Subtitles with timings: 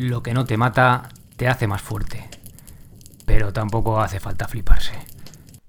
[0.00, 2.26] Lo que no te mata te hace más fuerte.
[3.26, 4.94] Pero tampoco hace falta fliparse.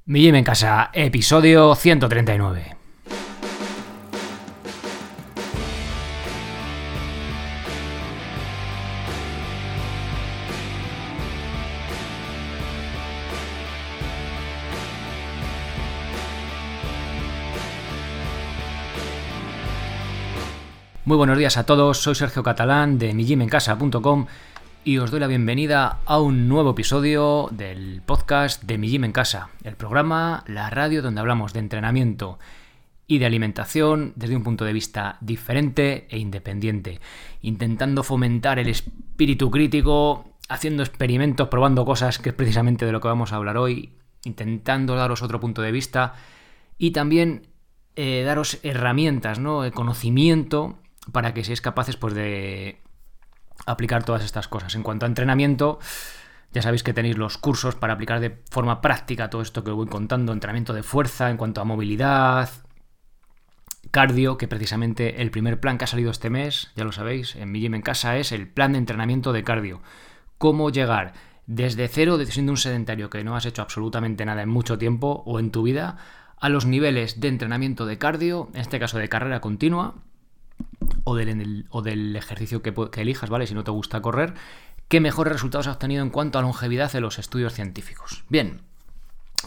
[0.06, 2.81] Mi en casa, episodio 139.
[21.12, 24.28] Muy buenos días a todos, soy Sergio Catalán de mijimencasa.com
[24.86, 29.12] y os doy la bienvenida a un nuevo episodio del podcast de Mi Gym en
[29.12, 32.40] Casa, el programa, la radio donde hablamos de entrenamiento
[33.08, 37.02] y de alimentación desde un punto de vista diferente e independiente,
[37.42, 43.10] intentando fomentar el espíritu crítico, haciendo experimentos, probando cosas, que es precisamente de lo que
[43.10, 46.14] vamos a hablar hoy, intentando daros otro punto de vista
[46.78, 47.48] y también
[47.98, 49.70] eh, daros herramientas, ¿no?
[49.74, 50.78] conocimiento
[51.12, 52.82] para que seáis capaces pues, de
[53.66, 54.76] aplicar todas estas cosas.
[54.76, 55.80] En cuanto a entrenamiento,
[56.52, 59.78] ya sabéis que tenéis los cursos para aplicar de forma práctica todo esto que os
[59.78, 62.50] voy contando, entrenamiento de fuerza, en cuanto a movilidad,
[63.90, 67.52] cardio, que precisamente el primer plan que ha salido este mes, ya lo sabéis, en
[67.52, 69.82] mi gym en casa es el plan de entrenamiento de cardio.
[70.38, 71.14] Cómo llegar
[71.48, 75.40] desde cero, siendo un sedentario que no has hecho absolutamente nada en mucho tiempo o
[75.40, 75.98] en tu vida,
[76.40, 79.96] a los niveles de entrenamiento de cardio, en este caso de carrera continua,
[81.04, 83.48] o del, o del ejercicio que, elijas, ¿vale?
[83.48, 84.34] Si no te gusta correr,
[84.88, 88.24] ¿qué mejores resultados has obtenido en cuanto a longevidad en los estudios científicos?
[88.30, 88.62] Bien,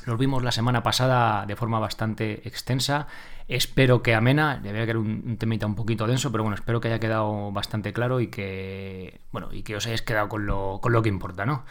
[0.06, 3.06] los vimos la semana pasada de forma bastante extensa.
[3.46, 6.80] Espero que amena, debería que era un, un temita un poquito denso, pero bueno, espero
[6.80, 10.80] que haya quedado bastante claro y que, bueno, y que os hayáis quedado con lo,
[10.82, 11.64] con lo que importa, ¿no?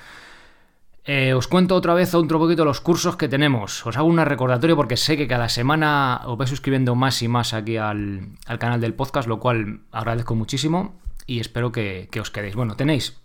[1.05, 3.85] Eh, os cuento otra vez otro poquito los cursos que tenemos.
[3.85, 7.53] Os hago un recordatorio porque sé que cada semana os vais suscribiendo más y más
[7.53, 12.31] aquí al, al canal del podcast, lo cual agradezco muchísimo y espero que, que os
[12.31, 12.55] quedéis.
[12.55, 13.19] Bueno, tenéis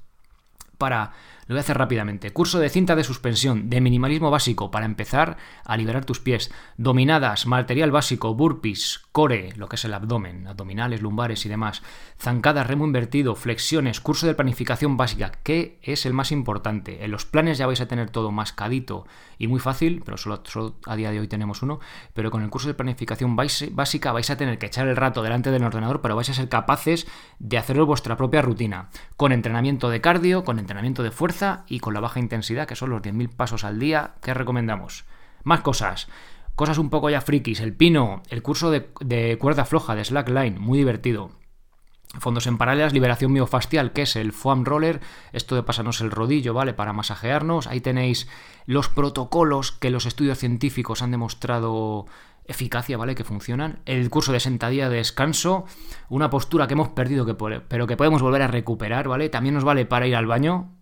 [0.77, 1.13] para
[1.49, 2.31] lo voy a hacer rápidamente.
[2.31, 6.53] Curso de cinta de suspensión, de minimalismo básico para empezar a liberar tus pies.
[6.77, 11.83] Dominadas, material básico, burpees, core, lo que es el abdomen, abdominales, lumbares y demás.
[12.21, 17.03] Zancadas, remo invertido, flexiones, curso de planificación básica, que es el más importante.
[17.03, 19.07] En los planes ya vais a tener todo mascadito
[19.39, 21.81] y muy fácil, pero solo, solo a día de hoy tenemos uno.
[22.13, 25.51] Pero con el curso de planificación básica vais a tener que echar el rato delante
[25.51, 27.07] del ordenador, pero vais a ser capaces
[27.39, 28.91] de hacerlo vuestra propia rutina.
[29.17, 32.91] Con entrenamiento de cardio, con entrenamiento de fuerza y con la baja intensidad, que son
[32.91, 35.05] los 10.000 pasos al día que recomendamos.
[35.45, 36.09] Más cosas.
[36.55, 37.61] Cosas un poco ya frikis.
[37.61, 41.31] El pino, el curso de, cuerda floja, de slackline, muy divertido.
[42.19, 45.01] Fondos en paralelas, liberación miofascial, que es el foam roller,
[45.33, 46.75] esto de pasarnos el rodillo, ¿vale?
[46.75, 47.67] Para masajearnos.
[47.67, 48.29] Ahí tenéis
[48.67, 52.07] los protocolos que los estudios científicos han demostrado
[52.49, 53.15] eficacia, ¿vale?
[53.15, 53.81] Que funcionan.
[53.85, 55.67] El curso de sentadilla de descanso,
[56.09, 59.29] una postura que hemos perdido, que, pero que podemos volver a recuperar, ¿vale?
[59.29, 60.73] También nos vale para ir al baño,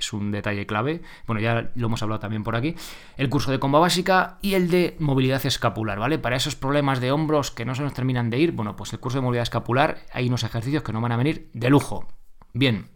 [0.00, 1.02] es un detalle clave.
[1.26, 2.74] Bueno, ya lo hemos hablado también por aquí.
[3.16, 6.18] El curso de comba básica y el de movilidad escapular, ¿vale?
[6.18, 9.00] Para esos problemas de hombros que no se nos terminan de ir, bueno, pues el
[9.00, 12.06] curso de movilidad escapular, hay unos ejercicios que no van a venir de lujo.
[12.52, 12.88] Bien,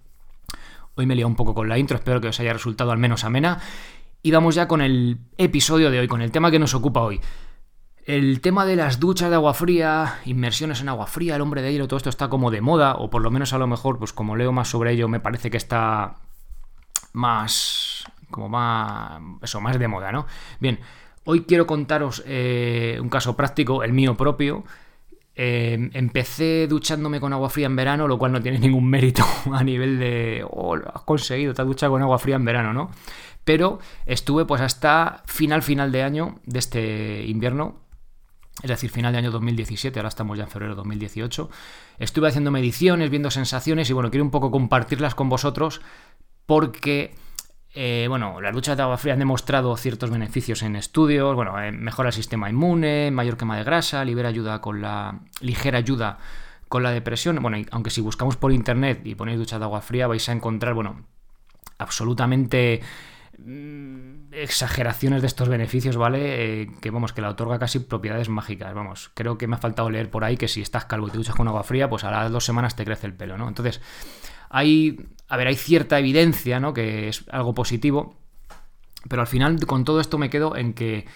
[0.95, 2.99] hoy me he liado un poco con la intro, espero que os haya resultado al
[2.99, 3.61] menos amena.
[4.23, 7.21] Y vamos ya con el episodio de hoy, con el tema que nos ocupa hoy.
[8.05, 11.73] El tema de las duchas de agua fría, inmersiones en agua fría, el hombre de
[11.73, 14.13] hielo, todo esto está como de moda, o por lo menos a lo mejor, pues
[14.13, 16.17] como leo más sobre ello, me parece que está
[17.13, 20.27] más, como más, eso, más de moda, ¿no?
[20.61, 20.79] Bien,
[21.25, 24.65] hoy quiero contaros eh, un caso práctico, el mío propio.
[25.35, 29.63] Eh, empecé duchándome con agua fría en verano, lo cual no tiene ningún mérito a
[29.65, 32.91] nivel de, oh, lo has conseguido, te has duchado con agua fría en verano, ¿no?
[33.45, 37.83] Pero estuve pues hasta final, final de año de este invierno,
[38.63, 41.51] es decir, final de año 2017, ahora estamos ya en febrero de 2018.
[41.99, 45.81] Estuve haciendo mediciones, viendo sensaciones y bueno, quiero un poco compartirlas con vosotros
[46.47, 47.15] porque,
[47.75, 51.73] eh, bueno, las duchas de agua fría han demostrado ciertos beneficios en estudios, bueno, eh,
[51.73, 56.19] mejora el sistema inmune, mayor quema de grasa, libera ayuda con la ligera ayuda
[56.69, 57.39] con la depresión.
[57.43, 60.75] Bueno, aunque si buscamos por internet y ponéis ducha de agua fría vais a encontrar,
[60.75, 61.05] bueno,
[61.79, 62.81] absolutamente
[63.39, 66.63] mm, exageraciones de estos beneficios, ¿vale?
[66.63, 69.11] Eh, que vamos, que la otorga casi propiedades mágicas, vamos.
[69.15, 71.35] Creo que me ha faltado leer por ahí que si estás calvo y te duchas
[71.35, 73.49] con agua fría, pues a las dos semanas te crece el pelo, ¿no?
[73.49, 73.81] Entonces,
[74.49, 74.97] hay,
[75.33, 76.75] a ver, hay cierta evidencia, ¿no?
[76.75, 78.19] Que es algo positivo,
[79.09, 81.07] pero al final con todo esto me quedo en que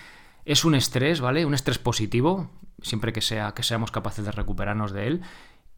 [0.46, 1.44] es un estrés, ¿vale?
[1.44, 5.20] Un estrés positivo, siempre que, sea, que seamos capaces de recuperarnos de él.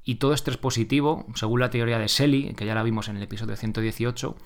[0.04, 3.24] Y todo estrés positivo, según la teoría de Selly, que ya la vimos en el
[3.24, 4.36] episodio 118,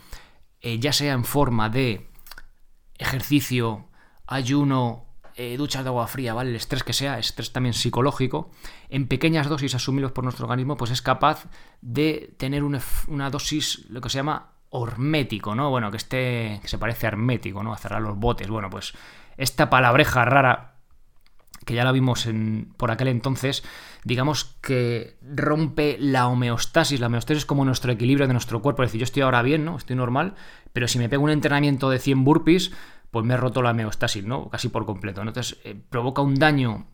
[0.62, 2.08] eh, ya sea en forma de
[2.96, 3.90] ejercicio,
[4.26, 5.04] ayuno,
[5.36, 6.50] eh, duchas de agua fría, ¿vale?
[6.50, 8.50] El estrés que sea, estrés también psicológico,
[8.88, 11.46] en pequeñas dosis asumidos por nuestro organismo, pues es capaz
[11.80, 15.70] de tener una, una dosis, lo que se llama hormético, ¿no?
[15.70, 17.72] Bueno, que esté, que se parece a hermético, ¿no?
[17.72, 18.48] A cerrar los botes.
[18.48, 18.94] Bueno, pues
[19.36, 20.72] esta palabreja rara
[21.64, 23.62] que ya la vimos en, por aquel entonces,
[24.04, 27.00] digamos que rompe la homeostasis.
[27.00, 28.82] La homeostasis es como nuestro equilibrio de nuestro cuerpo.
[28.82, 29.76] Es decir, yo estoy ahora bien, ¿no?
[29.76, 30.34] Estoy normal,
[30.72, 32.72] pero si me pego un entrenamiento de 100 burpees,
[33.12, 34.48] pues me he roto la homeostasis, ¿no?
[34.48, 35.20] Casi por completo.
[35.20, 36.86] Entonces, eh, provoca un daño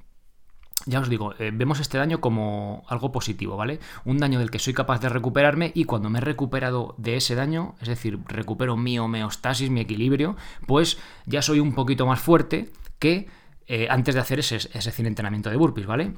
[0.86, 3.78] ya os digo, eh, vemos este daño como algo positivo, ¿vale?
[4.04, 7.34] Un daño del que soy capaz de recuperarme y cuando me he recuperado de ese
[7.34, 10.36] daño, es decir, recupero mi homeostasis, mi equilibrio,
[10.66, 12.70] pues ya soy un poquito más fuerte
[13.00, 13.28] que
[13.66, 16.14] eh, antes de hacer ese, ese entrenamiento de burpees, ¿vale?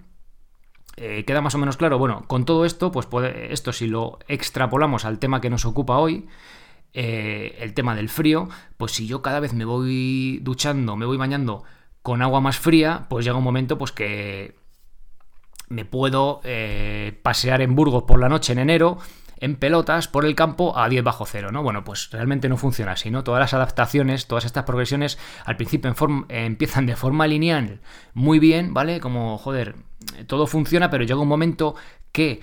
[0.97, 1.99] ¿Queda más o menos claro?
[1.99, 5.97] Bueno, con todo esto, pues puede, esto si lo extrapolamos al tema que nos ocupa
[5.97, 6.29] hoy,
[6.93, 11.65] el tema del frío, pues si yo cada vez me voy duchando, me voy bañando
[12.03, 14.57] con agua más fría, pues llega un momento pues que
[15.69, 18.99] me puedo eh, pasear en Burgos por la noche en enero
[19.41, 21.63] en pelotas por el campo a 10 bajo cero, ¿no?
[21.63, 23.25] Bueno, pues realmente no funciona así, ¿no?
[23.25, 25.95] Todas las adaptaciones, todas estas progresiones al principio
[26.29, 27.81] empiezan de forma lineal
[28.13, 29.01] muy bien, ¿vale?
[29.01, 29.77] Como, joder,
[30.27, 31.75] todo funciona, pero llega un momento
[32.13, 32.41] que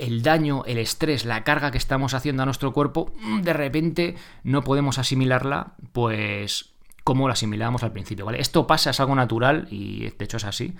[0.00, 4.16] el daño, el estrés, la carga que estamos haciendo a nuestro cuerpo, mm, de repente
[4.42, 6.74] no podemos asimilarla, pues
[7.04, 8.40] como la asimilábamos al principio, ¿vale?
[8.40, 10.74] Esto pasa, es algo natural y de hecho es así.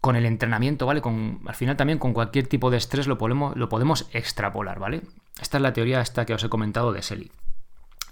[0.00, 1.00] Con el entrenamiento, ¿vale?
[1.00, 5.02] Con, al final también con cualquier tipo de estrés lo podemos, lo podemos extrapolar, ¿vale?
[5.40, 7.30] Esta es la teoría esta que os he comentado de Selly.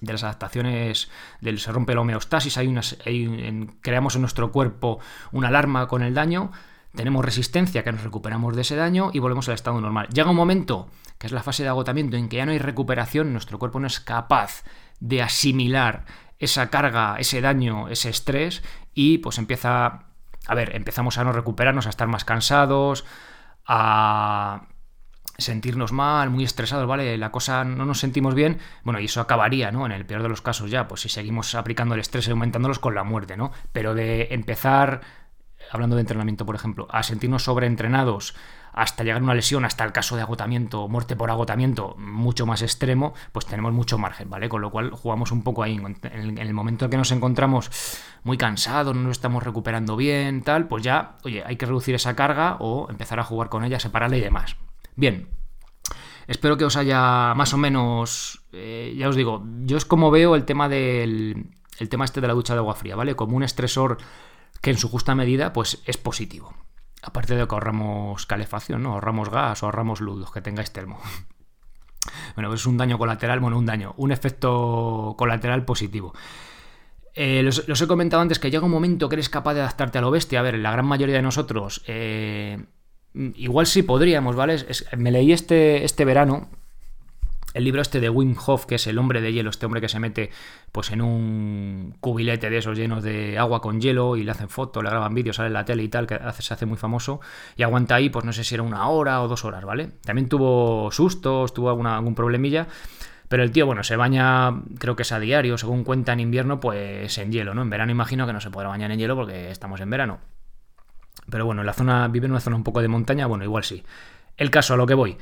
[0.00, 1.11] De las adaptaciones,
[1.41, 2.99] del se rompe la homeostasis, hay unas,
[3.81, 4.99] creamos en nuestro cuerpo
[5.32, 6.50] una alarma con el daño,
[6.96, 10.08] tenemos resistencia, que nos recuperamos de ese daño y volvemos al estado normal.
[10.08, 10.88] Llega un momento,
[11.19, 13.87] que es la fase de agotamiento, en que ya no hay recuperación, nuestro cuerpo no
[13.87, 14.64] es capaz
[14.98, 16.04] de asimilar
[16.38, 18.62] esa carga, ese daño, ese estrés
[18.94, 20.06] y pues empieza,
[20.46, 23.04] a ver, empezamos a no recuperarnos, a estar más cansados,
[23.66, 24.66] a
[25.38, 27.16] sentirnos mal, muy estresados, ¿vale?
[27.19, 29.84] La cosa no nos sentimos bien, bueno, y eso acabaría, ¿no?
[29.84, 32.78] En el peor de los casos ya, pues si seguimos aplicando el estrés y aumentándolos
[32.78, 33.52] con la muerte, ¿no?
[33.72, 35.02] Pero de empezar,
[35.71, 38.35] hablando de entrenamiento, por ejemplo, a sentirnos sobreentrenados,
[38.77, 42.61] hasta llegar a una lesión, hasta el caso de agotamiento, muerte por agotamiento mucho más
[42.61, 44.51] extremo, pues tenemos mucho margen, ¿vale?
[44.51, 45.81] Con lo cual jugamos un poco ahí.
[46.03, 47.71] En el momento en que nos encontramos
[48.23, 52.15] muy cansados, no nos estamos recuperando bien, tal, pues ya, oye, hay que reducir esa
[52.15, 54.57] carga o empezar a jugar con ella, separarla y demás.
[54.95, 55.29] Bien.
[56.27, 58.43] Espero que os haya más o menos.
[58.53, 61.47] Eh, ya os digo, yo es como veo el tema del.
[61.79, 63.15] El tema este de la ducha de agua fría, ¿vale?
[63.15, 63.99] Como un estresor
[64.61, 66.55] que en su justa medida, pues es positivo.
[67.03, 68.94] Aparte de que ahorramos calefacción, ¿no?
[68.94, 71.00] Ahorramos gas o ahorramos luz, los que tengáis termo.
[72.37, 76.14] Bueno, pues es un daño colateral, bueno, un daño, un efecto colateral positivo.
[77.14, 80.03] Eh, los, he comentado antes que llega un momento que eres capaz de adaptarte a
[80.03, 80.38] lo bestia.
[80.38, 82.64] A ver, la gran mayoría de nosotros, eh,
[83.14, 84.64] igual sí podríamos, ¿vale?
[84.97, 86.49] me leí este, este verano
[87.56, 89.88] el libro este de Wim Hof, que es el hombre de hielo, este hombre que
[89.88, 90.31] se mete
[90.73, 94.85] pues en un cubilete de esos llenos de agua con hielo y le hacen fotos,
[94.85, 97.19] le graban vídeos, sale en la tele y tal, que se hace muy famoso,
[97.56, 99.88] y aguanta ahí, pues no sé si era una hora o dos horas, ¿vale?
[100.05, 102.67] También tuvo sustos, tuvo algún problemilla.
[103.29, 106.61] Pero el tío, bueno, se baña, creo que es a diario, según cuenta en invierno,
[106.61, 107.62] pues en hielo, ¿no?
[107.62, 110.19] En verano imagino que no se podrá bañar en hielo porque estamos en verano.
[111.31, 113.64] Pero bueno, en la zona, vive en una zona un poco de montaña, bueno, igual
[113.64, 113.82] sí.
[114.37, 115.17] El caso, a lo que voy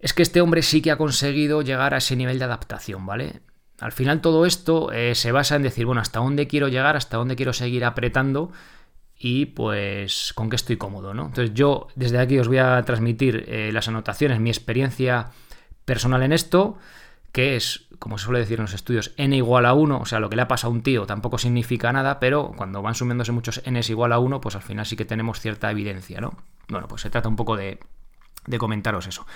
[0.00, 3.40] es que este hombre sí que ha conseguido llegar a ese nivel de adaptación, ¿vale?
[3.78, 7.16] Al final todo esto eh, se basa en decir, bueno, hasta dónde quiero llegar, hasta
[7.16, 8.50] dónde quiero seguir apretando
[9.18, 11.26] y pues con qué estoy cómodo, ¿no?
[11.26, 15.30] Entonces yo desde aquí os voy a transmitir eh, las anotaciones, mi experiencia
[15.84, 16.78] personal en esto,
[17.32, 20.20] que es, como se suele decir en los estudios, n igual a 1, o sea,
[20.20, 23.32] lo que le ha pasado a un tío tampoco significa nada, pero cuando van sumiéndose
[23.32, 26.36] muchos n igual a 1, pues al final sí que tenemos cierta evidencia, ¿no?
[26.68, 27.78] Bueno, pues se trata un poco de
[28.58, 29.26] comentaros eso.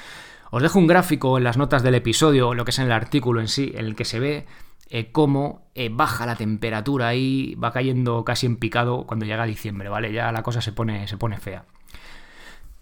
[0.54, 3.40] Os dejo un gráfico en las notas del episodio, lo que es en el artículo
[3.40, 4.46] en sí, en el que se ve
[4.88, 9.88] eh, cómo eh, baja la temperatura y va cayendo casi en picado cuando llega diciembre,
[9.88, 10.12] ¿vale?
[10.12, 11.64] Ya la cosa se pone, se pone fea.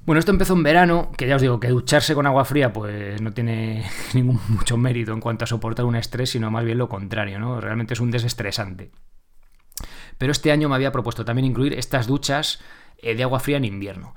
[0.04, 3.22] Bueno, esto empezó en verano, que ya os digo que ducharse con agua fría pues
[3.22, 6.90] no tiene ningún mucho mérito en cuanto a soportar un estrés, sino más bien lo
[6.90, 7.58] contrario, ¿no?
[7.58, 8.90] Realmente es un desestresante.
[10.18, 12.60] Pero este año me había propuesto también incluir estas duchas
[12.98, 14.14] eh, de agua fría en invierno.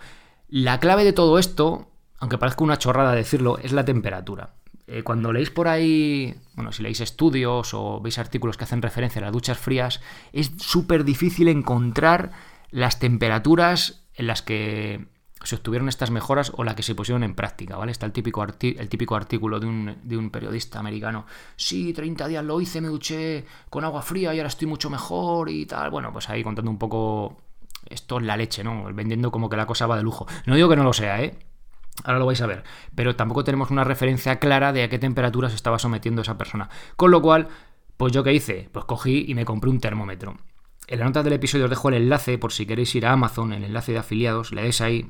[0.49, 4.55] La clave de todo esto aunque parezca una chorrada decirlo, es la temperatura.
[4.87, 9.19] Eh, cuando leéis por ahí, bueno, si leéis estudios o veis artículos que hacen referencia
[9.19, 12.31] a las duchas frías, es súper difícil encontrar
[12.69, 15.07] las temperaturas en las que
[15.43, 17.91] se obtuvieron estas mejoras o las que se pusieron en práctica, ¿vale?
[17.91, 21.25] Está el típico, el típico artículo de un, de un, periodista americano.
[21.55, 25.49] Sí, 30 días lo hice, me duché con agua fría y ahora estoy mucho mejor
[25.49, 25.91] y tal.
[25.91, 27.41] Bueno, pues ahí contando un poco
[27.89, 28.85] esto es la leche, ¿no?
[28.93, 30.25] Vendiendo como que la cosa va de lujo.
[30.45, 31.37] No digo que no lo sea, ¿eh?
[32.03, 32.63] Ahora lo vais a ver.
[32.93, 36.69] Pero tampoco tenemos una referencia clara de a qué temperatura se estaba sometiendo esa persona.
[36.95, 37.47] Con lo cual,
[37.97, 38.69] pues yo qué hice?
[38.71, 40.37] Pues cogí y me compré un termómetro.
[40.87, 43.53] En la nota del episodio os dejo el enlace por si queréis ir a Amazon,
[43.53, 45.07] el enlace de afiliados, le dais ahí.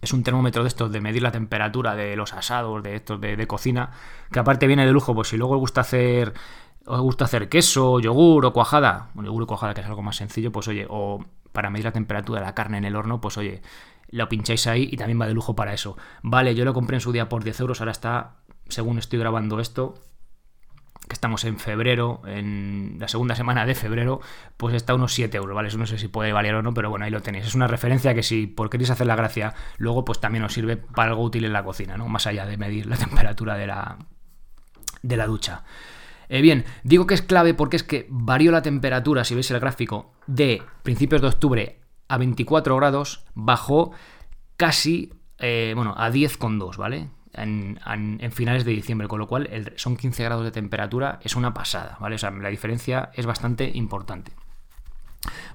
[0.00, 3.46] Es un termómetro de estos de medir la temperatura de los asados, de estos de,
[3.48, 3.90] cocina,
[4.30, 6.34] que aparte viene de lujo, pues si luego os gusta hacer
[6.86, 10.16] os gusta hacer queso, yogur o cuajada, bueno, yogur o cuajada que es algo más
[10.16, 13.36] sencillo, pues oye, o para medir la temperatura de la carne en el horno, pues
[13.36, 13.60] oye,
[14.10, 15.96] lo pincháis ahí y también va de lujo para eso.
[16.22, 18.36] Vale, yo lo compré en su día por 10 euros, ahora está,
[18.68, 19.94] según estoy grabando esto,
[21.08, 24.20] que estamos en febrero, en la segunda semana de febrero,
[24.56, 25.68] pues está unos 7 euros, ¿vale?
[25.68, 27.46] Eso no sé si puede valer o no, pero bueno, ahí lo tenéis.
[27.46, 30.76] Es una referencia que si por queréis hacer la gracia, luego pues también os sirve
[30.76, 32.08] para algo útil en la cocina, ¿no?
[32.08, 33.98] Más allá de medir la temperatura de la,
[35.02, 35.64] de la ducha.
[36.28, 39.60] Eh, bien, digo que es clave porque es que varió la temperatura, si veis el
[39.60, 43.92] gráfico, de principios de octubre a 24 grados, bajó
[44.56, 47.08] casi, eh, bueno, a 10,2, ¿vale?
[47.34, 51.54] En, en, finales de diciembre, con lo cual son 15 grados de temperatura, es una
[51.54, 52.16] pasada, ¿vale?
[52.16, 54.32] O sea, la diferencia es bastante importante.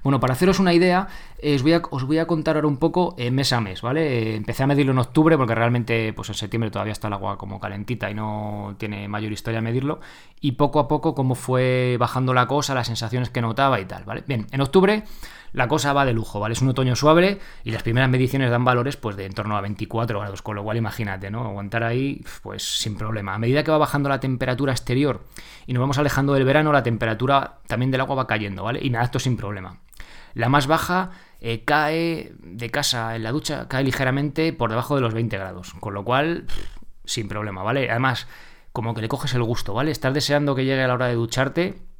[0.02, 1.08] Bueno, para haceros una idea,
[1.42, 4.02] os, voy a, os voy a contar ahora un poco eh, mes a mes, ¿vale?
[4.06, 7.38] Eh, empecé a medirlo en octubre porque realmente pues en septiembre todavía está el agua
[7.38, 10.00] como calentita y no tiene mayor historia medirlo.
[10.40, 14.04] Y poco a poco cómo fue bajando la cosa, las sensaciones que notaba y tal,
[14.04, 14.24] ¿vale?
[14.26, 15.04] Bien, en octubre
[15.54, 16.52] la cosa va de lujo, ¿vale?
[16.52, 19.60] Es un otoño suave y las primeras mediciones dan valores pues de en torno a
[19.60, 21.44] 24 grados, con lo cual imagínate, ¿no?
[21.46, 23.34] Aguantar ahí pues sin problema.
[23.34, 25.24] A medida que va bajando la temperatura exterior
[25.66, 28.80] y nos vamos alejando del verano, la temperatura también del agua va cayendo, ¿vale?
[28.82, 29.78] Y nada, esto sin problema.
[30.34, 35.02] La más baja eh, cae de casa en la ducha, cae ligeramente por debajo de
[35.02, 36.46] los 20 grados, con lo cual
[37.04, 37.88] sin problema, ¿vale?
[37.88, 38.26] Además,
[38.72, 39.92] como que le coges el gusto, ¿vale?
[39.92, 41.93] Estás deseando que llegue a la hora de ducharte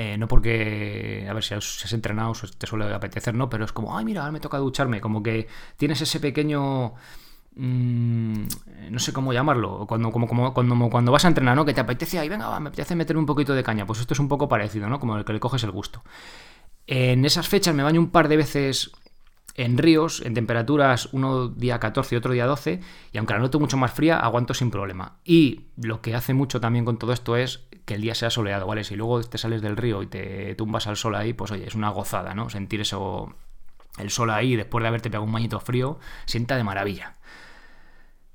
[0.00, 3.50] eh, no porque, a ver si has, entrenado, te suele apetecer, ¿no?
[3.50, 5.00] Pero es como, ay, mira, ahora me toca ducharme.
[5.00, 6.94] Como que tienes ese pequeño.
[7.56, 8.44] Mm,
[8.90, 9.86] no sé cómo llamarlo.
[9.88, 11.64] Cuando, como, cuando, cuando vas a entrenar, ¿no?
[11.64, 13.86] Que te apetece, ahí, venga, me apetece meter un poquito de caña.
[13.86, 15.00] Pues esto es un poco parecido, ¿no?
[15.00, 16.04] Como el que le coges el gusto.
[16.86, 18.92] En esas fechas me baño un par de veces
[19.56, 22.80] en ríos, en temperaturas, uno día 14 y otro día 12,
[23.12, 25.18] y aunque la noto mucho más fría, aguanto sin problema.
[25.24, 28.66] Y lo que hace mucho también con todo esto es que el día sea soleado,
[28.66, 28.84] ¿vale?
[28.84, 31.74] Si luego te sales del río y te tumbas al sol ahí, pues oye, es
[31.74, 32.50] una gozada, ¿no?
[32.50, 33.34] Sentir eso,
[33.96, 37.14] el sol ahí después de haberte pegado un bañito frío, sienta de maravilla.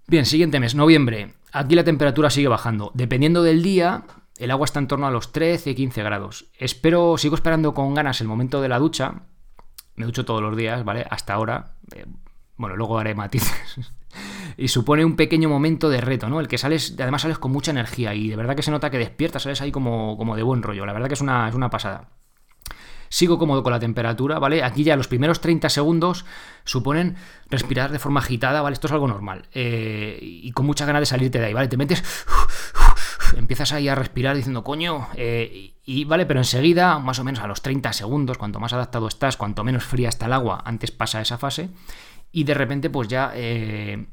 [0.08, 1.36] Bien, siguiente mes, noviembre.
[1.52, 2.90] Aquí la temperatura sigue bajando.
[2.96, 4.06] Dependiendo del día,
[4.40, 6.48] el agua está en torno a los 13 y 15 grados.
[6.58, 9.22] Espero, sigo esperando con ganas el momento de la ducha,
[9.96, 11.06] me ducho todos los días, ¿vale?
[11.08, 11.76] Hasta ahora.
[11.96, 12.06] Eh,
[12.58, 13.92] bueno, luego haré matices.
[14.58, 16.40] y supone un pequeño momento de reto, ¿no?
[16.40, 18.98] El que sales, además sales con mucha energía y de verdad que se nota que
[18.98, 20.86] despiertas, sales ahí como, como de buen rollo.
[20.86, 22.10] La verdad que es una, es una pasada.
[23.10, 24.64] Sigo cómodo con la temperatura, ¿vale?
[24.64, 26.26] Aquí ya los primeros 30 segundos
[26.64, 27.16] suponen
[27.48, 28.74] respirar de forma agitada, ¿vale?
[28.74, 29.48] Esto es algo normal.
[29.54, 31.68] Eh, y con mucha ganas de salirte de ahí, ¿vale?
[31.68, 32.04] Te metes
[33.38, 37.48] empiezas ahí a respirar diciendo, coño, eh, y vale, pero enseguida, más o menos a
[37.48, 41.22] los 30 segundos, cuanto más adaptado estás, cuanto menos fría está el agua, antes pasa
[41.22, 41.70] esa fase,
[42.34, 44.06] y de repente pues ya eh,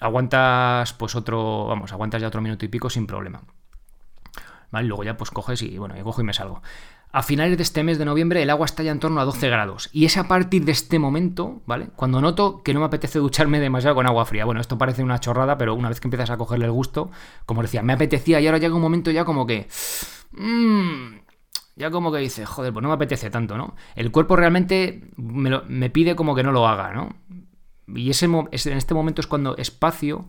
[0.00, 3.42] aguantas pues otro, vamos, aguantas ya otro minuto y pico sin problema.
[4.72, 4.88] ¿Vale?
[4.88, 6.60] luego ya pues coges y bueno, yo cojo y me salgo.
[7.12, 9.48] A finales de este mes de noviembre el agua está ya en torno a 12
[9.48, 9.88] grados.
[9.92, 11.90] Y es a partir de este momento, ¿vale?
[11.94, 14.44] Cuando noto que no me apetece ducharme demasiado con agua fría.
[14.44, 17.10] Bueno, esto parece una chorrada, pero una vez que empiezas a cogerle el gusto,
[17.46, 19.68] como decía, me apetecía y ahora llega un momento ya como que...
[20.32, 21.26] Mmm,
[21.76, 23.76] ya como que dice, joder, pues no me apetece tanto, ¿no?
[23.94, 27.14] El cuerpo realmente me, pide como que no lo haga, ¿no?
[27.88, 30.26] Y ese, en este momento es cuando espacio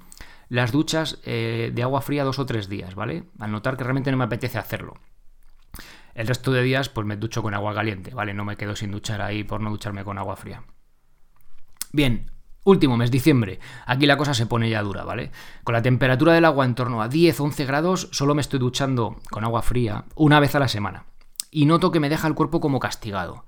[0.49, 3.23] las duchas eh, de agua fría dos o tres días, ¿vale?
[3.39, 4.95] Al notar que realmente no me apetece hacerlo.
[6.13, 8.33] El resto de días, pues me ducho con agua caliente, ¿vale?
[8.33, 10.63] No me quedo sin duchar ahí por no ducharme con agua fría.
[11.91, 12.31] Bien,
[12.67, 13.61] Último mes, diciembre.
[13.85, 15.31] Aquí la cosa se pone ya dura, ¿vale?
[15.63, 19.45] Con la temperatura del agua en torno a 10-11 grados, solo me estoy duchando con
[19.45, 21.05] agua fría una vez a la semana.
[21.49, 23.45] Y noto que me deja el cuerpo como castigado.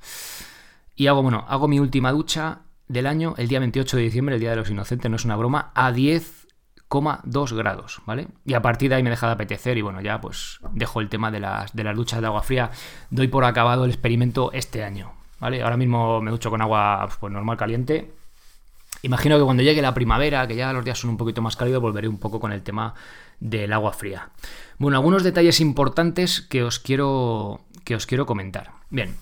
[0.96, 4.42] Y hago, bueno, hago mi última ducha del año el día 28 de diciembre, el
[4.42, 6.48] Día de los Inocentes, no es una broma, a 10
[7.24, 8.28] 2 grados, ¿vale?
[8.46, 11.10] Y a partir de ahí me deja de apetecer y bueno, ya pues dejo el
[11.10, 12.72] tema de las, de las duchas de agua fría.
[13.12, 15.62] Doy por acabado el experimento este año, ¿vale?
[15.62, 18.12] Ahora mismo me ducho con agua pues, normal caliente.
[19.04, 21.82] Imagino que cuando llegue la primavera, que ya los días son un poquito más cálidos,
[21.82, 22.96] volveré un poco con el tema
[23.40, 24.32] del agua fría.
[24.80, 28.72] Bueno, algunos detalles importantes que os quiero, que os quiero comentar.
[28.90, 29.16] Bien,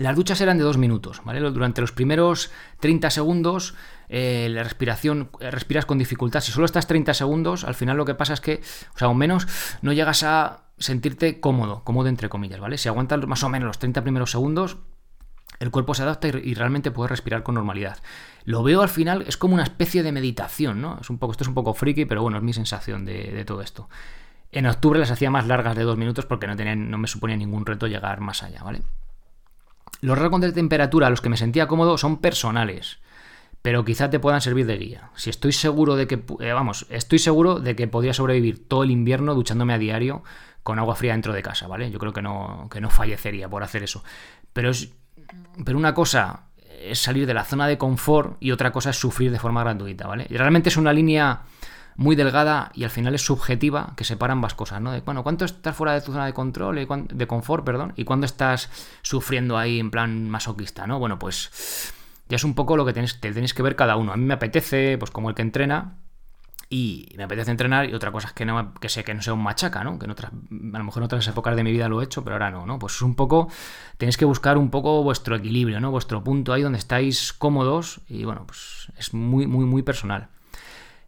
[0.00, 1.40] las duchas eran de dos minutos, ¿vale?
[1.40, 3.74] Durante los primeros 30 segundos
[4.08, 6.40] eh, la respiración, eh, respiras con dificultad.
[6.40, 8.62] Si solo estás 30 segundos, al final lo que pasa es que,
[8.94, 9.46] o sea, aún menos,
[9.82, 12.78] no llegas a sentirte cómodo, cómodo entre comillas, ¿vale?
[12.78, 14.78] Si aguantas más o menos los 30 primeros segundos,
[15.58, 17.98] el cuerpo se adapta y, realmente puedes respirar con normalidad.
[18.44, 20.98] Lo veo al final, es como una especie de meditación, ¿no?
[20.98, 23.60] Es un poco, esto es un poco friki, pero bueno, es mi sensación de, todo
[23.60, 23.90] esto.
[24.50, 27.66] En octubre las hacía más largas de dos minutos porque no, no me suponía ningún
[27.66, 28.80] reto llegar más allá, ¿vale?
[30.00, 32.98] Los rasgos de temperatura a los que me sentía cómodo son personales,
[33.62, 35.10] pero quizá te puedan servir de guía.
[35.14, 38.90] Si estoy seguro de que, eh, vamos, estoy seguro de que podría sobrevivir todo el
[38.90, 40.22] invierno duchándome a diario
[40.62, 41.90] con agua fría dentro de casa, ¿vale?
[41.90, 44.02] Yo creo que no, que no fallecería por hacer eso.
[44.52, 44.92] Pero es,
[45.64, 46.44] pero una cosa
[46.80, 50.06] es salir de la zona de confort y otra cosa es sufrir de forma gratuita,
[50.06, 50.26] ¿vale?
[50.30, 51.42] Y realmente es una línea
[52.00, 54.90] muy delgada y al final es subjetiva que separa ambas cosas, ¿no?
[54.90, 57.92] De, bueno, ¿cuánto estás fuera de tu zona de control, y de confort, perdón?
[57.94, 58.70] Y cuándo estás
[59.02, 60.98] sufriendo ahí en plan masoquista, ¿no?
[60.98, 61.92] Bueno, pues
[62.26, 64.14] ya es un poco lo que tenéis, te tenéis que ver cada uno.
[64.14, 65.98] A mí me apetece, pues como el que entrena,
[66.70, 69.34] y me apetece entrenar y otra cosa es que, no, que sé que no sea
[69.34, 69.98] un machaca, ¿no?
[69.98, 72.24] Que en otras, a lo mejor en otras épocas de mi vida lo he hecho,
[72.24, 72.78] pero ahora no, ¿no?
[72.78, 73.48] Pues es un poco,
[73.98, 75.90] tenéis que buscar un poco vuestro equilibrio, ¿no?
[75.90, 80.28] Vuestro punto ahí donde estáis cómodos y bueno, pues es muy, muy, muy personal.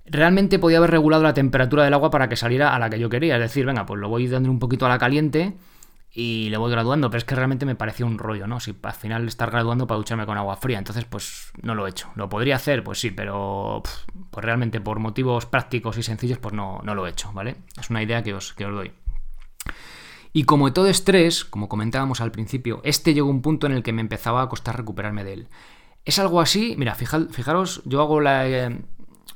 [0.04, 3.08] Realmente podía haber regulado la temperatura del agua para que saliera a la que yo
[3.08, 5.56] quería, es decir, venga, pues lo voy dando un poquito a la caliente
[6.14, 8.60] y le voy graduando, pero es que realmente me parecía un rollo, ¿no?
[8.60, 11.90] Si al final estar graduando para ducharme con agua fría, entonces pues no lo he
[11.90, 12.10] hecho.
[12.16, 12.84] ¿Lo podría hacer?
[12.84, 13.82] Pues sí, pero
[14.30, 17.56] pues realmente por motivos prácticos y sencillos pues no, no lo he hecho, ¿vale?
[17.80, 18.92] Es una idea que os, que os doy.
[20.34, 23.82] Y como de todo estrés, como comentábamos al principio, este llegó un punto en el
[23.82, 25.48] que me empezaba a costar recuperarme de él.
[26.04, 28.80] Es algo así, mira, fijaros, yo hago la, eh,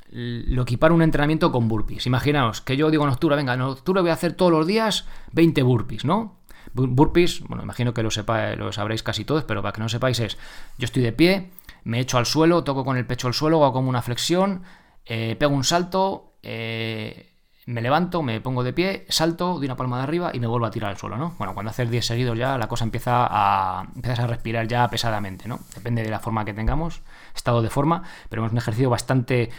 [0.09, 2.05] lo equipar un entrenamiento con burpees.
[2.05, 5.05] Imaginaos que yo digo en octubre, venga, en octubre voy a hacer todos los días
[5.33, 6.37] 20 burpees, ¿no?
[6.73, 10.19] Burpees, bueno, imagino que lo, sepa, lo sabréis casi todos, pero para que no sepáis
[10.19, 10.37] es,
[10.77, 11.49] yo estoy de pie,
[11.83, 14.63] me echo al suelo, toco con el pecho al suelo, hago como una flexión,
[15.05, 17.33] eh, pego un salto, eh,
[17.65, 20.65] me levanto, me pongo de pie, salto, doy una palma de arriba y me vuelvo
[20.65, 21.35] a tirar al suelo, ¿no?
[21.37, 25.47] Bueno, cuando haces 10 seguidos ya la cosa empieza a, empiezas a respirar ya pesadamente,
[25.47, 25.59] ¿no?
[25.75, 27.01] Depende de la forma que tengamos,
[27.35, 29.49] estado de forma, pero es un ejercicio bastante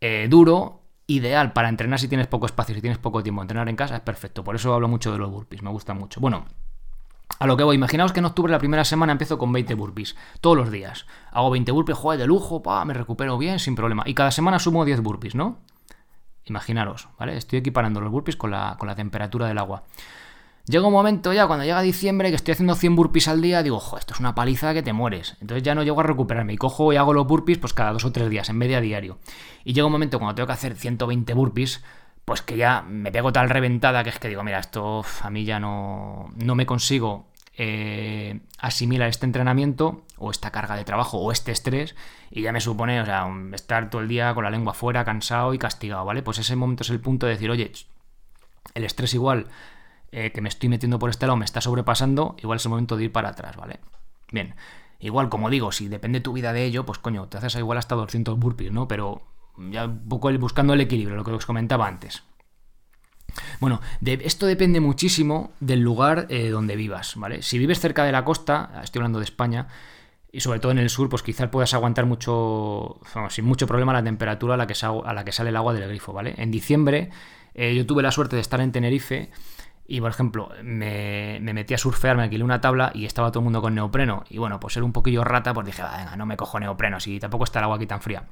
[0.00, 3.42] eh, duro ideal para entrenar si tienes poco espacio, si tienes poco tiempo.
[3.42, 4.44] Entrenar en casa es perfecto.
[4.44, 6.20] Por eso hablo mucho de los burpees, me gusta mucho.
[6.20, 6.46] Bueno,
[7.38, 10.16] a lo que voy, imaginaos que en octubre la primera semana empiezo con 20 burpees,
[10.40, 11.06] todos los días.
[11.32, 14.02] Hago 20 burpees, joder, de lujo, pa, me recupero bien, sin problema.
[14.06, 15.58] Y cada semana sumo 10 burpees, ¿no?
[16.44, 17.36] Imaginaros, ¿vale?
[17.36, 19.84] Estoy equiparando los burpees con la, con la temperatura del agua.
[20.66, 23.76] Llega un momento ya, cuando llega diciembre, que estoy haciendo 100 burpees al día, digo,
[23.76, 25.36] ojo, esto es una paliza que te mueres.
[25.40, 28.04] Entonces ya no llego a recuperarme y cojo y hago los burpees pues cada dos
[28.04, 29.18] o tres días, en media diario.
[29.64, 31.82] Y llega un momento cuando tengo que hacer 120 burpees,
[32.24, 35.44] pues que ya me pego tal reventada que es que digo, mira, esto a mí
[35.44, 41.32] ya no, no me consigo eh, asimilar este entrenamiento o esta carga de trabajo o
[41.32, 41.96] este estrés
[42.30, 45.52] y ya me supone, o sea, estar todo el día con la lengua fuera, cansado
[45.52, 46.22] y castigado, ¿vale?
[46.22, 47.72] Pues ese momento es el punto de decir, oye,
[48.74, 49.48] el estrés igual
[50.12, 52.96] eh, que me estoy metiendo por este lado me está sobrepasando, igual es el momento
[52.96, 53.80] de ir para atrás, ¿vale?
[54.32, 54.54] Bien,
[54.98, 57.94] igual como digo, si depende tu vida de ello, pues coño, te haces igual hasta
[57.94, 58.88] 200 burpees, ¿no?
[58.88, 59.22] Pero
[59.56, 62.22] ya un poco buscando el equilibrio, lo que os comentaba antes.
[63.60, 67.42] Bueno, esto depende muchísimo del lugar eh, donde vivas, ¿vale?
[67.42, 69.68] Si vives cerca de la costa, estoy hablando de España,
[70.32, 74.02] y sobre todo en el sur, pues quizás puedas aguantar mucho, sin mucho problema la
[74.02, 76.34] temperatura a la, que a la que sale el agua del grifo, ¿vale?
[76.38, 77.10] En diciembre
[77.54, 79.30] eh, yo tuve la suerte de estar en Tenerife
[79.92, 83.44] y por ejemplo, me, metí a surfear, me alquilé una tabla y estaba todo el
[83.44, 84.22] mundo con neopreno.
[84.30, 87.18] Y bueno, pues ser un poquillo rata, pues dije, venga, no me cojo neopreno, si
[87.18, 88.28] tampoco está el agua aquí tan fría.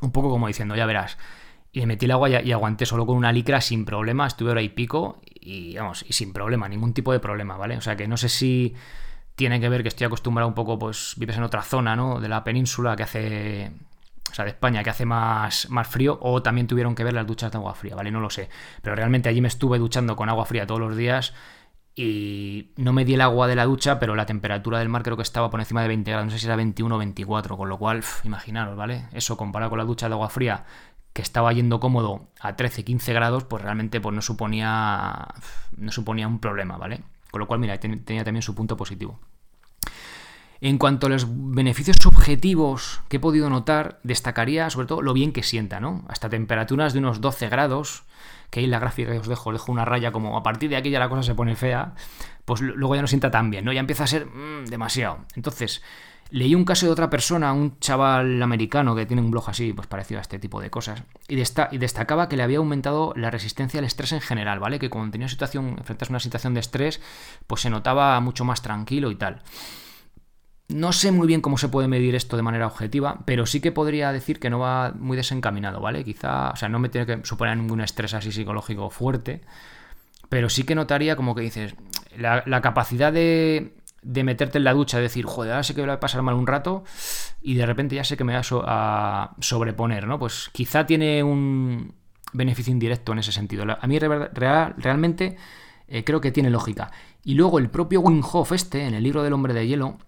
[0.00, 1.18] Un poco como diciendo, ya verás.
[1.70, 4.60] Y me metí el agua y, aguanté solo con una licra sin problema, estuve hora
[4.60, 7.76] y pico y vamos, y sin problema, ningún tipo de problema, ¿vale?
[7.76, 8.74] O sea que no sé si
[9.36, 12.20] tiene que ver que estoy acostumbrado un poco, pues vives en otra zona, ¿no?
[12.20, 13.70] De la península que hace
[14.32, 17.26] o sea, de España, que hace más, más frío, o también tuvieron que ver las
[17.26, 18.10] duchas de agua fría, ¿vale?
[18.10, 18.48] No lo sé.
[18.80, 21.34] Pero realmente allí me estuve duchando con agua fría todos los días
[21.94, 25.16] y no me di el agua de la ducha, pero la temperatura del mar creo
[25.18, 27.68] que estaba por encima de 20 grados, no sé si era 21 o 24, con
[27.68, 29.06] lo cual, imaginaros, ¿vale?
[29.12, 30.64] Eso comparado con la ducha de agua fría,
[31.12, 35.28] que estaba yendo cómodo a 13, 15 grados, pues realmente pues no suponía,
[35.76, 37.02] no suponía un problema, ¿vale?
[37.30, 39.20] Con lo cual, mira, tenía también su punto positivo.
[40.64, 45.32] En cuanto a los beneficios subjetivos que he podido notar, destacaría sobre todo lo bien
[45.32, 46.04] que sienta, ¿no?
[46.06, 48.04] Hasta temperaturas de unos 12 grados,
[48.48, 50.90] que ahí en la gráfica os dejo, dejo una raya como a partir de aquí
[50.90, 51.94] ya la cosa se pone fea,
[52.44, 53.72] pues luego ya no sienta tan bien, ¿no?
[53.72, 55.18] Ya empieza a ser mm, demasiado.
[55.34, 55.82] Entonces,
[56.30, 59.88] leí un caso de otra persona, un chaval americano que tiene un blog así, pues
[59.88, 63.80] parecido a este tipo de cosas, y, y destacaba que le había aumentado la resistencia
[63.80, 64.78] al estrés en general, ¿vale?
[64.78, 67.00] Que cuando tenía situación, enfrentarse a una situación de estrés,
[67.48, 69.42] pues se notaba mucho más tranquilo y tal.
[70.68, 73.72] No sé muy bien cómo se puede medir esto de manera objetiva, pero sí que
[73.72, 76.04] podría decir que no va muy desencaminado, ¿vale?
[76.04, 79.42] Quizá, o sea, no me tiene que suponer ningún estrés así psicológico fuerte,
[80.28, 81.74] pero sí que notaría como que dices,
[82.16, 85.90] la, capacidad de de meterte en la ducha, de decir, joder, ahora sé que voy
[85.90, 86.84] a pasar mal un rato
[87.40, 90.18] y de repente ya sé que me voy a, sobreponer, ¿no?
[90.18, 91.94] Pues quizá tiene un
[92.32, 93.64] beneficio indirecto en ese sentido.
[93.80, 95.36] A mí real, realmente
[95.86, 96.90] eh, creo que tiene lógica.
[97.24, 99.98] Y luego el propio Wim Hof este, en el libro del hombre de hielo,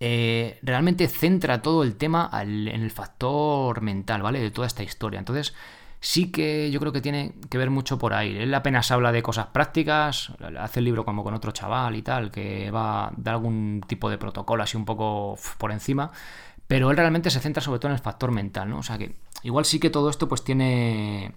[0.00, 4.40] eh, realmente centra todo el tema en el factor mental, ¿vale?
[4.40, 5.18] De toda esta historia.
[5.18, 5.54] Entonces,
[6.00, 8.36] sí que yo creo que tiene que ver mucho por ahí.
[8.36, 12.30] Él apenas habla de cosas prácticas, hace el libro como con otro chaval y tal,
[12.30, 16.10] que va de algún tipo de protocolo así un poco por encima,
[16.66, 18.78] pero él realmente se centra sobre todo en el factor mental, ¿no?
[18.78, 21.34] O sea que igual sí que todo esto pues tiene...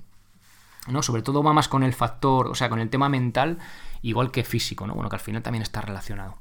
[0.87, 1.03] ¿no?
[1.03, 3.59] Sobre todo va más con el factor, o sea, con el tema mental,
[4.01, 4.95] igual que físico, ¿no?
[4.95, 6.37] Bueno, que al final también está relacionado.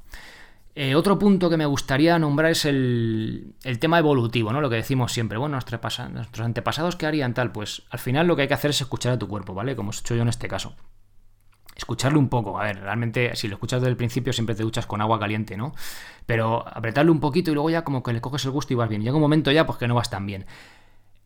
[0.73, 4.61] Eh, otro punto que me gustaría nombrar es el, tema evolutivo, ¿no?
[4.61, 7.51] Lo que decimos siempre, bueno, nuestros, antepasados, ¿qué harían tal?
[7.51, 9.75] Pues al final lo que hay que hacer es escuchar a tu cuerpo, ¿vale?
[9.75, 10.75] Como he hecho yo en este caso.
[11.75, 14.85] Escucharlo un poco, a ver, realmente si lo escuchas desde el principio siempre te duchas
[14.85, 15.73] con agua caliente, ¿no?
[16.25, 18.87] Pero apretarlo un poquito y luego ya como que le coges el gusto y vas
[18.87, 19.01] bien.
[19.01, 20.45] Llega un momento ya pues que no vas tan bien.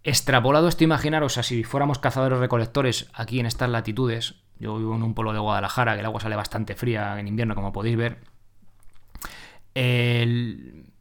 [0.03, 5.13] Extrapolado esto, imaginaros, si fuéramos cazadores recolectores aquí en estas latitudes, yo vivo en un
[5.13, 8.19] pueblo de Guadalajara, que el agua sale bastante fría en invierno, como podéis ver,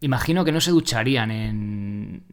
[0.01, 2.25] imagino que no se ducharían en,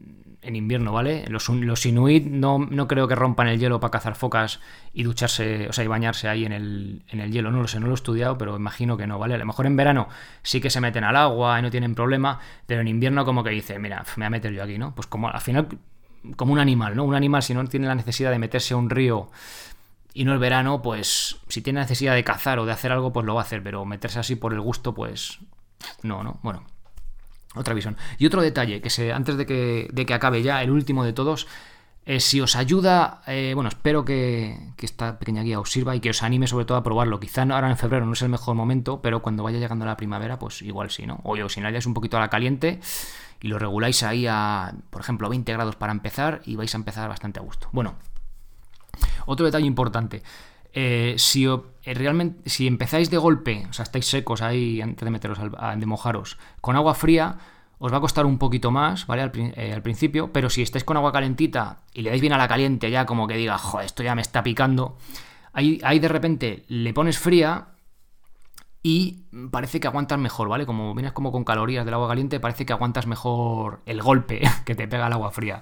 [0.41, 1.25] en invierno, ¿vale?
[1.27, 4.59] Los, los inuit no, no, creo que rompan el hielo para cazar focas
[4.93, 7.51] y ducharse, o sea, y bañarse ahí en el, en el hielo.
[7.51, 9.35] No lo sé, no lo he estudiado, pero imagino que no, ¿vale?
[9.35, 10.09] A lo mejor en verano
[10.41, 13.51] sí que se meten al agua y no tienen problema, pero en invierno como que
[13.51, 14.95] dice, mira, me voy a meter yo aquí, ¿no?
[14.95, 15.67] Pues como al final,
[16.35, 17.03] como un animal, ¿no?
[17.03, 19.29] Un animal si no tiene la necesidad de meterse a un río
[20.13, 23.25] y no el verano, pues si tiene necesidad de cazar o de hacer algo, pues
[23.25, 25.39] lo va a hacer, pero meterse así por el gusto, pues
[26.03, 26.63] no, no, bueno.
[27.53, 27.97] Otra visión.
[28.17, 31.11] Y otro detalle, que se, antes de que, de que acabe ya, el último de
[31.11, 31.47] todos,
[32.05, 36.09] es si os ayuda, eh, bueno, espero que, esta pequeña guía os sirva y que
[36.09, 37.19] os anime sobre todo a probarlo.
[37.19, 40.39] Quizá ahora en febrero no es el mejor momento, pero cuando vaya llegando la primavera,
[40.39, 41.19] pues igual sí, ¿no?
[41.23, 42.79] O, si no, un poquito a la caliente
[43.39, 47.07] y lo reguláis ahí a, por ejemplo, 20 grados para empezar y vais a empezar
[47.07, 47.69] bastante a gusto.
[47.71, 47.95] Bueno,
[49.25, 50.23] otro detalle importante.
[50.73, 55.11] Eh, si, eh, realmente, si empezáis de golpe, o sea, estáis secos ahí antes de
[55.11, 57.37] meteros, al, de mojaros, con agua fría,
[57.77, 59.29] os va a costar un poquito más, ¿vale?
[59.55, 62.47] Eh, al, principio, pero si estáis con agua calentita y le dais bien a la
[62.47, 64.97] caliente, ya como que diga, joder, esto ya me está picando,
[65.51, 67.69] ahí, ahí de repente le pones fría
[68.83, 70.65] y parece que aguantas mejor, ¿vale?
[70.65, 74.75] Como vienes como con calorías del agua caliente, parece que aguantas mejor el golpe que
[74.75, 75.61] te pega el agua fría.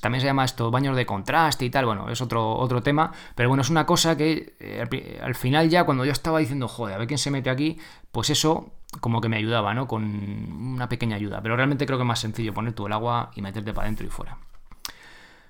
[0.00, 3.48] También se llama esto baños de contraste y tal, bueno, es otro, otro tema, pero
[3.48, 6.98] bueno, es una cosa que eh, al final ya cuando yo estaba diciendo, joder, a
[6.98, 7.78] ver quién se mete aquí,
[8.10, 9.86] pues eso como que me ayudaba, ¿no?
[9.86, 13.30] Con una pequeña ayuda, pero realmente creo que es más sencillo poner tú el agua
[13.36, 14.38] y meterte para adentro y fuera.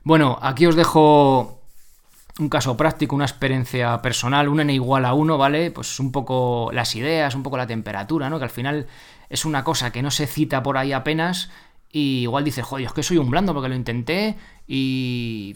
[0.03, 1.61] Bueno, aquí os dejo
[2.39, 5.71] un caso práctico, una experiencia personal, un n igual a 1, ¿vale?
[5.71, 8.39] Pues un poco las ideas, un poco la temperatura, ¿no?
[8.39, 8.87] Que al final
[9.29, 11.51] es una cosa que no se cita por ahí apenas
[11.93, 15.55] y igual dices, joder, es que soy un blando porque lo intenté y,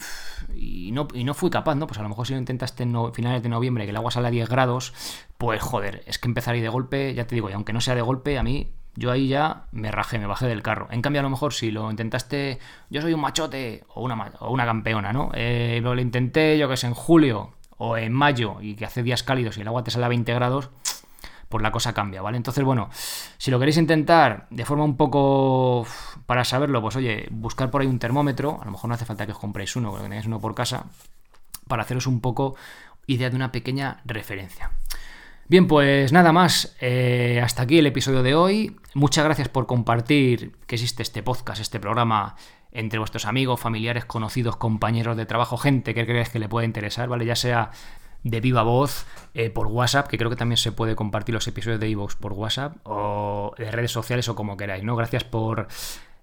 [0.57, 1.87] y, no, y no fui capaz, ¿no?
[1.87, 4.29] Pues a lo mejor si lo intentaste en finales de noviembre, que el agua sale
[4.29, 4.93] a 10 grados,
[5.39, 7.95] pues joder, es que empezar ahí de golpe, ya te digo, y aunque no sea
[7.95, 10.89] de golpe, a mí, yo ahí ya me rajé, me bajé del carro.
[10.91, 12.59] En cambio, a lo mejor si lo intentaste,
[12.91, 15.31] yo soy un machote o una, o una campeona, ¿no?
[15.35, 19.23] Eh, lo intenté, yo que sé, en julio o en mayo y que hace días
[19.23, 20.71] cálidos y el agua te sale a 20 grados,
[21.49, 22.37] pues la cosa cambia, ¿vale?
[22.37, 22.89] Entonces, bueno,
[23.39, 25.87] si lo queréis intentar de forma un poco
[26.27, 29.27] para saberlo, pues oye, buscar por ahí un termómetro, a lo mejor no hace falta
[29.27, 30.87] que os compréis uno, que tengáis uno por casa,
[31.69, 32.57] para haceros un poco
[33.07, 34.71] idea de una pequeña referencia.
[35.47, 38.77] Bien, pues nada más, eh, hasta aquí el episodio de hoy.
[38.95, 42.37] Muchas gracias por compartir que existe este podcast, este programa
[42.73, 47.09] entre vuestros amigos, familiares, conocidos, compañeros de trabajo, gente que creáis que le puede interesar,
[47.09, 47.27] ¿vale?
[47.27, 47.71] Ya sea
[48.25, 51.79] de viva voz eh, por WhatsApp, que creo que también se puede compartir los episodios
[51.79, 54.97] de Evox por WhatsApp o de redes sociales o como queráis, ¿no?
[54.97, 55.69] Gracias por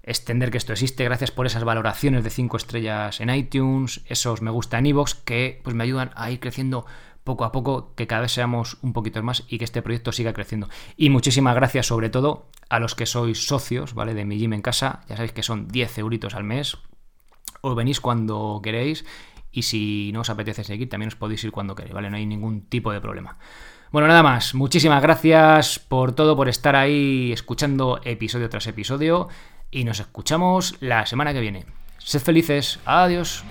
[0.03, 4.49] extender que esto existe, gracias por esas valoraciones de 5 estrellas en iTunes, esos me
[4.49, 6.85] gusta en Evox que pues me ayudan a ir creciendo
[7.23, 10.33] poco a poco, que cada vez seamos un poquito más y que este proyecto siga
[10.33, 10.69] creciendo.
[10.97, 14.15] Y muchísimas gracias sobre todo a los que sois socios, ¿vale?
[14.15, 16.79] De mi gym en casa, ya sabéis que son 10 euritos al mes,
[17.61, 19.05] os venís cuando queréis
[19.51, 22.09] y si no os apetece seguir, también os podéis ir cuando queréis, ¿vale?
[22.09, 23.37] No hay ningún tipo de problema.
[23.91, 24.55] Bueno, nada más.
[24.55, 29.27] Muchísimas gracias por todo, por estar ahí escuchando episodio tras episodio.
[29.69, 31.65] Y nos escuchamos la semana que viene.
[31.97, 32.79] Sed felices.
[32.85, 33.43] Adiós.